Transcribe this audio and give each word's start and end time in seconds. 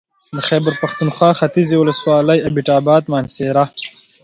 د 0.35 0.37
خېبر 0.47 0.73
پښتونخوا 0.83 1.29
ختيځې 1.39 1.75
ولسوالۍ 1.79 2.39
اېبټ 2.41 2.67
اباد 2.79 3.03
مانسهره 3.13 3.65